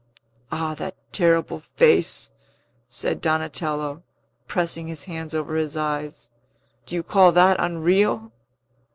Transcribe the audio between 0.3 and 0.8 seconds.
"Ah,